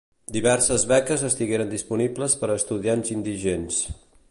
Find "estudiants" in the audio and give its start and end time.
2.63-3.15